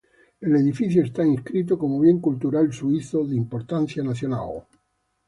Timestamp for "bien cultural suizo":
1.99-3.23